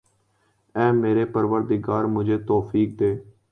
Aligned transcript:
اے 0.75 0.85
میرے 1.01 1.23
پروردگا 1.33 1.97
مجھے 2.15 2.37
توفیق 2.49 2.89
دے 2.99 3.11